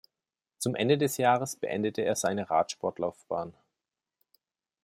Zum 0.57 0.73
Ende 0.73 0.97
des 0.97 1.17
Jahres 1.17 1.55
beendete 1.57 2.01
er 2.01 2.15
seine 2.15 2.49
Radsportlaufbahn. 2.49 3.53